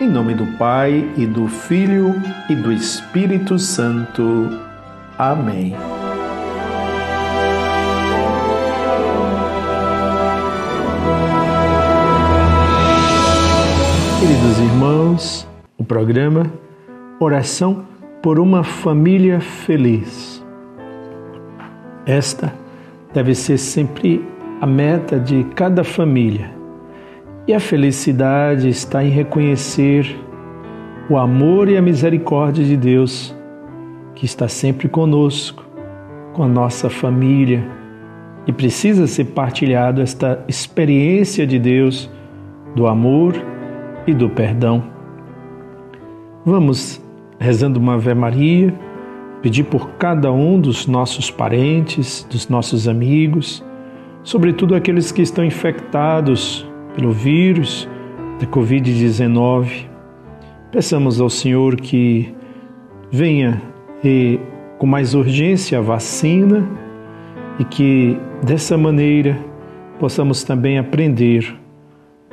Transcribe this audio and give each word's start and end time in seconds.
Em 0.00 0.08
nome 0.08 0.32
do 0.32 0.46
Pai 0.56 1.12
e 1.16 1.26
do 1.26 1.48
Filho 1.48 2.14
e 2.48 2.54
do 2.54 2.70
Espírito 2.72 3.58
Santo. 3.58 4.48
Amém. 5.18 5.74
Queridos 14.20 14.58
irmãos, 14.60 15.48
o 15.76 15.82
programa 15.82 16.46
Oração 17.18 17.84
por 18.22 18.38
uma 18.38 18.62
Família 18.62 19.40
Feliz. 19.40 20.44
Esta 22.06 22.54
deve 23.12 23.34
ser 23.34 23.58
sempre 23.58 24.24
a 24.60 24.66
meta 24.66 25.18
de 25.18 25.42
cada 25.56 25.82
família 25.82 26.57
e 27.48 27.54
a 27.54 27.58
felicidade 27.58 28.68
está 28.68 29.02
em 29.02 29.08
reconhecer 29.08 30.04
o 31.08 31.16
amor 31.16 31.66
e 31.70 31.78
a 31.78 31.82
misericórdia 31.82 32.62
de 32.62 32.76
Deus, 32.76 33.34
que 34.14 34.26
está 34.26 34.46
sempre 34.46 34.86
conosco, 34.86 35.66
com 36.34 36.42
a 36.42 36.48
nossa 36.48 36.90
família, 36.90 37.66
e 38.46 38.52
precisa 38.52 39.06
ser 39.06 39.24
partilhado 39.26 40.02
esta 40.02 40.44
experiência 40.46 41.46
de 41.46 41.58
Deus 41.58 42.10
do 42.76 42.86
amor 42.86 43.34
e 44.06 44.12
do 44.12 44.28
perdão. 44.28 44.84
Vamos 46.44 47.02
rezando 47.38 47.80
uma 47.80 47.94
Ave 47.94 48.12
Maria, 48.12 48.74
pedir 49.40 49.64
por 49.64 49.92
cada 49.92 50.30
um 50.30 50.60
dos 50.60 50.86
nossos 50.86 51.30
parentes, 51.30 52.26
dos 52.30 52.46
nossos 52.50 52.86
amigos, 52.86 53.64
sobretudo 54.22 54.74
aqueles 54.74 55.10
que 55.10 55.22
estão 55.22 55.42
infectados 55.42 56.67
pelo 56.98 57.12
vírus 57.12 57.88
da 58.40 58.46
Covid-19. 58.46 59.86
Peçamos 60.72 61.20
ao 61.20 61.30
Senhor 61.30 61.76
que 61.76 62.34
venha 63.10 63.62
e, 64.04 64.40
com 64.78 64.86
mais 64.86 65.14
urgência 65.14 65.78
a 65.78 65.80
vacina 65.80 66.68
e 67.60 67.64
que 67.64 68.18
dessa 68.42 68.76
maneira 68.76 69.38
possamos 70.00 70.42
também 70.42 70.76
aprender 70.76 71.56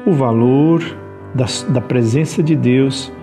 o 0.05 0.11
valor 0.11 0.81
da, 1.35 1.45
da 1.69 1.81
presença 1.81 2.41
de 2.41 2.55
Deus 2.55 3.13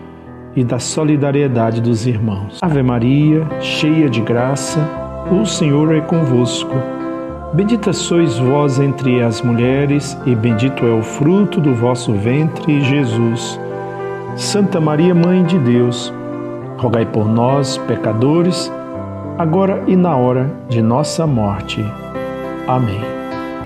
e 0.55 0.62
da 0.62 0.79
solidariedade 0.79 1.81
dos 1.81 2.06
irmãos. 2.06 2.61
Ave 2.62 2.84
Maria, 2.84 3.49
cheia 3.61 4.09
de 4.09 4.21
graça, 4.21 4.79
o 5.29 5.45
Senhor 5.45 5.93
é 5.93 6.01
convosco. 6.01 7.02
Bendita 7.55 7.92
sois 7.92 8.39
vós 8.39 8.78
entre 8.78 9.22
as 9.22 9.42
mulheres, 9.42 10.17
e 10.25 10.34
bendito 10.34 10.86
é 10.86 10.91
o 10.91 11.03
fruto 11.03 11.61
do 11.61 11.75
vosso 11.75 12.14
ventre, 12.14 12.81
Jesus. 12.81 13.61
Santa 14.36 14.81
Maria, 14.81 15.14
Mãe 15.14 15.44
de 15.44 15.59
Deus, 15.59 16.11
rogai 16.78 17.05
por 17.05 17.28
nós, 17.28 17.77
pecadores, 17.77 18.72
agora 19.36 19.84
e 19.86 19.94
na 19.94 20.17
hora 20.17 20.50
de 20.70 20.81
nossa 20.81 21.27
morte. 21.27 21.84
Amém. 22.66 23.03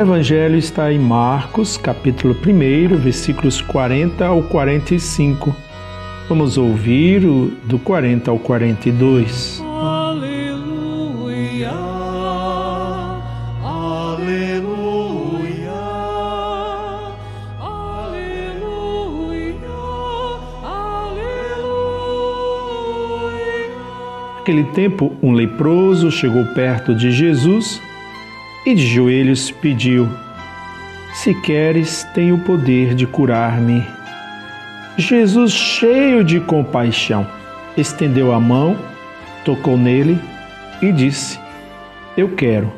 O 0.01 0.03
Evangelho 0.03 0.57
está 0.57 0.93
em 0.93 0.99
Marcos, 0.99 1.77
capítulo 1.77 2.35
1, 2.35 2.97
versículos 2.97 3.61
40 3.61 4.27
ao 4.27 4.43
45. 4.43 5.55
Vamos 6.29 6.59
ouvir 6.59 7.25
o 7.25 7.53
do 7.63 7.79
40 7.79 8.33
ao 8.33 8.39
42. 8.41 9.66
Naquele 24.47 24.63
tempo, 24.63 25.13
um 25.21 25.33
leproso 25.33 26.09
chegou 26.09 26.45
perto 26.45 26.95
de 26.95 27.11
Jesus 27.11 27.83
e 28.65 28.77
de 28.77 28.87
joelhos 28.87 29.51
pediu: 29.51 30.09
Se 31.13 31.35
queres, 31.41 32.05
tem 32.15 32.31
o 32.31 32.39
poder 32.39 32.95
de 32.95 33.09
curar-me. 33.09 33.85
Jesus, 34.97 35.51
cheio 35.51 36.23
de 36.23 36.39
compaixão, 36.39 37.27
estendeu 37.77 38.33
a 38.33 38.39
mão, 38.39 38.79
tocou 39.45 39.77
nele 39.77 40.17
e 40.81 40.93
disse: 40.93 41.41
Eu 42.17 42.29
quero, 42.37 42.73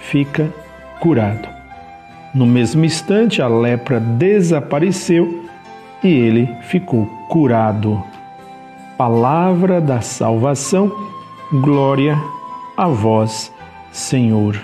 fica 0.00 0.48
curado. 1.00 1.46
No 2.34 2.46
mesmo 2.46 2.82
instante, 2.82 3.42
a 3.42 3.46
lepra 3.46 4.00
desapareceu 4.00 5.44
e 6.02 6.08
ele 6.08 6.48
ficou 6.62 7.04
curado 7.28 8.02
palavra 8.96 9.80
da 9.80 10.00
salvação, 10.00 10.92
glória 11.52 12.16
a 12.76 12.86
vós, 12.88 13.52
Senhor. 13.92 14.56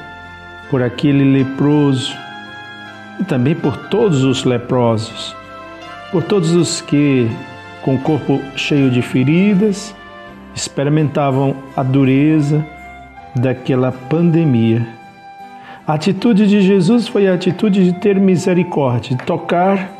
por 0.71 0.83
aquele 0.83 1.25
leproso 1.25 2.15
e 3.21 3.25
também 3.25 3.55
por 3.55 3.77
todos 3.89 4.23
os 4.25 4.45
leprosos, 4.45 5.35
por 6.13 6.23
todos 6.23 6.53
os 6.53 6.81
que, 6.81 7.29
com 7.83 7.95
o 7.95 7.99
corpo 7.99 8.41
cheio 8.57 8.91
de 8.91 9.03
feridas, 9.03 9.95
experimentavam 10.55 11.57
a 11.77 11.83
dureza 11.83 12.65
daquela 13.35 13.93
pandemia. 13.93 14.87
A 15.87 15.95
atitude 15.95 16.47
de 16.47 16.61
Jesus 16.61 17.09
foi 17.09 17.29
a 17.29 17.35
atitude 17.35 17.85
de 17.85 17.93
ter 17.95 18.21
misericórdia, 18.21 19.17
de 19.17 19.25
tocar 19.25 19.91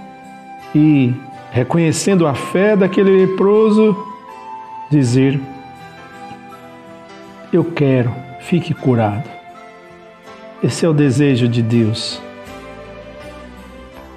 e, 0.75 1.15
reconhecendo 1.51 2.27
a 2.27 2.35
fé 2.35 2.77
daquele 2.77 3.27
leproso, 3.27 3.97
dizer: 4.91 5.41
Eu 7.51 7.65
quero, 7.65 8.13
fique 8.41 8.75
curado. 8.75 9.38
Esse 10.61 10.85
é 10.85 10.89
o 10.89 10.93
desejo 10.93 11.47
de 11.47 11.63
Deus. 11.63 12.21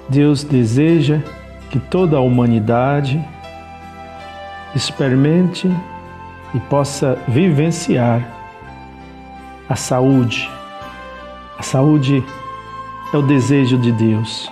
Deus 0.08 0.42
deseja 0.42 1.20
que 1.70 1.78
toda 1.78 2.16
a 2.16 2.20
humanidade 2.20 3.24
experimente 4.74 5.70
e 6.52 6.58
possa 6.58 7.16
vivenciar 7.28 8.28
a 9.68 9.76
saúde. 9.76 10.50
A 11.56 11.62
saúde 11.62 12.24
é 13.14 13.16
o 13.16 13.22
desejo 13.22 13.78
de 13.78 13.92
Deus. 13.92 14.50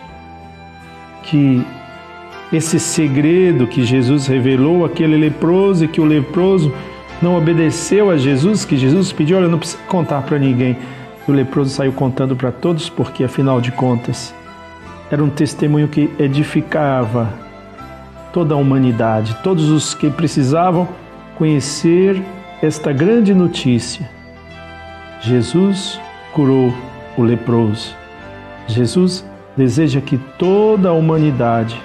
Que 1.24 1.66
esse 2.52 2.78
segredo 2.78 3.66
que 3.66 3.84
Jesus 3.84 4.28
revelou 4.28 4.84
àquele 4.84 5.16
leproso 5.16 5.84
e 5.84 5.88
que 5.88 6.00
o 6.00 6.04
leproso 6.04 6.72
não 7.20 7.36
obedeceu 7.36 8.10
a 8.10 8.16
Jesus, 8.16 8.64
que 8.64 8.76
Jesus 8.76 9.12
pediu, 9.12 9.38
olha, 9.38 9.48
não 9.48 9.58
precisa 9.58 9.82
contar 9.88 10.22
para 10.22 10.38
ninguém 10.38 10.78
o 11.28 11.32
leproso 11.32 11.70
saiu 11.70 11.92
contando 11.92 12.34
para 12.34 12.50
todos, 12.50 12.88
porque 12.88 13.24
afinal 13.24 13.60
de 13.60 13.70
contas 13.72 14.34
era 15.10 15.22
um 15.22 15.28
testemunho 15.28 15.88
que 15.88 16.10
edificava 16.18 17.28
toda 18.32 18.54
a 18.54 18.56
humanidade, 18.56 19.36
todos 19.42 19.68
os 19.68 19.92
que 19.92 20.08
precisavam 20.08 20.88
conhecer 21.36 22.22
esta 22.62 22.92
grande 22.92 23.34
notícia. 23.34 24.08
Jesus 25.20 26.00
curou 26.32 26.72
o 27.16 27.22
leproso. 27.22 27.94
Jesus 28.66 29.24
deseja 29.56 30.00
que 30.00 30.16
toda 30.38 30.90
a 30.90 30.92
humanidade 30.92 31.80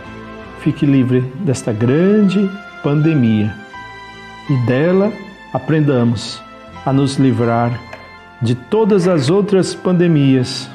fique 0.60 0.86
livre 0.86 1.22
desta 1.40 1.74
grande 1.74 2.50
pandemia 2.84 3.54
e 4.50 4.66
dela 4.68 5.12
aprendamos 5.52 6.42
a 6.86 6.94
nos 6.94 7.16
livrar 7.16 7.72
de 8.42 8.56
todas 8.56 9.08
as 9.08 9.30
outras 9.30 9.74
pandemias, 9.74 10.70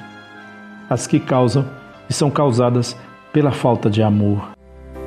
as 0.89 1.07
que 1.07 1.21
causam 1.21 1.65
e 2.09 2.13
são 2.13 2.31
causadas 2.31 2.97
pela 3.33 3.53
falta 3.53 3.89
de 3.89 4.03
amor. 4.03 4.51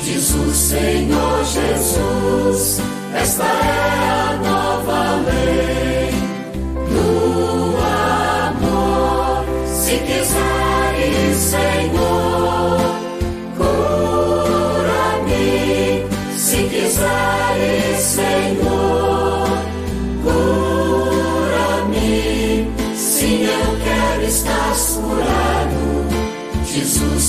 Diz 0.03 0.33
o 0.33 0.51
Senhor 0.51 1.43
Jesus. 1.45 2.81
Esta 3.13 3.43
é 3.43 4.09
a 4.21 4.24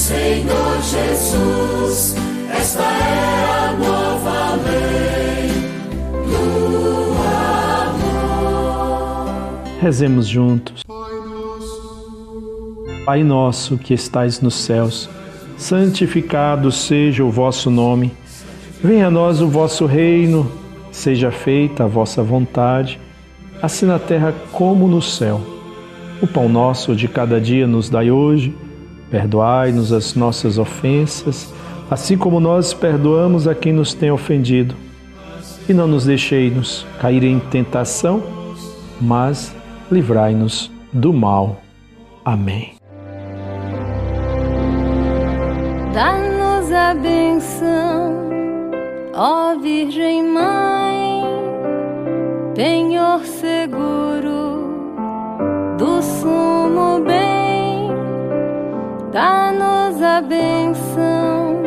Senhor 0.06 0.80
Jesus. 0.82 2.14
Esta 2.56 2.80
é 2.80 3.44
a 3.58 3.72
nova 3.72 4.54
lei 4.62 5.50
do 6.28 7.10
amor. 8.04 9.66
Rezemos 9.80 10.28
juntos. 10.28 10.84
Pai 13.04 13.24
nosso 13.24 13.76
que 13.76 13.94
estais 13.94 14.40
nos 14.40 14.54
céus, 14.54 15.10
santificado 15.56 16.70
seja 16.70 17.24
o 17.24 17.30
vosso 17.32 17.68
nome. 17.68 18.12
Venha 18.80 19.08
a 19.08 19.10
nós 19.10 19.40
o 19.40 19.48
vosso 19.48 19.86
reino, 19.86 20.48
seja 20.92 21.32
feita 21.32 21.82
a 21.82 21.88
vossa 21.88 22.22
vontade, 22.22 23.00
assim 23.60 23.86
na 23.86 23.98
terra 23.98 24.32
como 24.52 24.86
no 24.86 25.02
céu. 25.02 25.40
O 26.22 26.28
pão 26.28 26.48
nosso 26.48 26.94
de 26.94 27.08
cada 27.08 27.40
dia 27.40 27.66
nos 27.66 27.90
dai 27.90 28.08
hoje, 28.12 28.54
perdoai-nos 29.10 29.92
as 29.92 30.14
nossas 30.14 30.58
ofensas, 30.58 31.52
assim 31.90 32.16
como 32.16 32.40
nós 32.40 32.74
perdoamos 32.74 33.46
a 33.46 33.54
quem 33.54 33.72
nos 33.72 33.94
tem 33.94 34.10
ofendido. 34.10 34.74
E 35.68 35.74
não 35.74 35.86
nos 35.86 36.04
deixeis 36.04 36.86
cair 37.00 37.24
em 37.24 37.38
tentação, 37.38 38.22
mas 39.00 39.54
livrai-nos 39.90 40.70
do 40.92 41.12
mal. 41.12 41.60
Amém. 42.24 42.74
Dá-nos 45.92 46.70
a 46.72 46.94
benção, 46.94 48.14
ó 49.14 49.56
Virgem 49.58 50.22
Mãe, 50.22 51.22
penhor 52.54 53.24
seguro 53.24 54.55
Dá-nos 60.16 60.22
a 60.22 60.22
benção, 60.22 61.62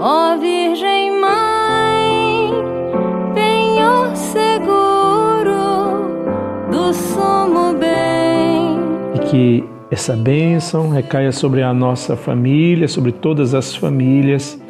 ó 0.00 0.36
Virgem 0.36 1.20
Mãe, 1.20 2.50
penhor 3.32 4.16
seguro 4.16 5.52
do 6.70 6.92
sumo 6.92 7.74
bem. 7.74 8.80
E 9.14 9.18
que 9.30 9.64
essa 9.90 10.16
bênção 10.16 10.90
recaia 10.90 11.30
sobre 11.30 11.62
a 11.62 11.72
nossa 11.72 12.16
família, 12.16 12.88
sobre 12.88 13.12
todas 13.12 13.54
as 13.54 13.76
famílias, 13.76 14.60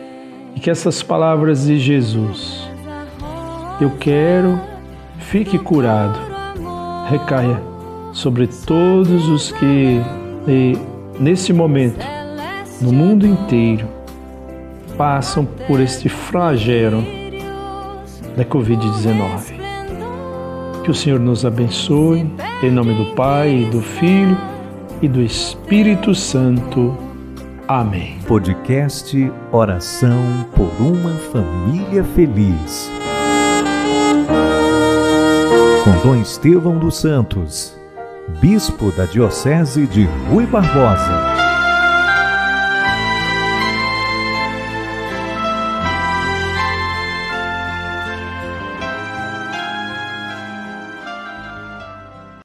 e 0.55 0.61
que 0.61 0.69
essas 0.69 1.02
palavras 1.02 1.64
de 1.67 1.79
Jesus, 1.79 2.69
eu 3.81 3.91
quero, 3.99 4.61
fique 5.19 5.58
curado, 5.58 6.19
recaia 7.08 7.62
sobre 8.12 8.47
todos 8.47 9.26
os 9.29 9.52
que, 9.52 10.00
eh, 10.47 10.76
nesse 11.19 11.52
momento, 11.52 12.20
no 12.81 12.93
mundo 12.93 13.27
inteiro, 13.27 13.87
passam 14.97 15.44
por 15.67 15.81
este 15.81 16.09
flagelo 16.09 17.05
da 18.37 18.44
Covid-19. 18.44 19.61
Que 20.82 20.91
o 20.91 20.94
Senhor 20.94 21.21
nos 21.21 21.44
abençoe, 21.44 22.31
em 22.62 22.71
nome 22.71 22.94
do 22.94 23.15
Pai, 23.15 23.69
do 23.71 23.82
Filho 23.82 24.37
e 25.03 25.09
do 25.09 25.21
Espírito 25.21 26.15
Santo. 26.15 26.97
Amém. 27.69 28.19
Podcast 28.27 29.31
Oração 29.53 30.47
por 30.56 30.71
uma 30.81 31.11
Família 31.33 32.03
Feliz. 32.03 32.91
Com 35.85 36.09
Dom 36.09 36.17
Estevão 36.21 36.79
dos 36.79 36.97
Santos, 36.97 37.76
Bispo 38.41 38.91
da 38.93 39.05
Diocese 39.05 39.87
de 39.87 40.05
Rui 40.31 40.47
Barbosa. 40.47 41.40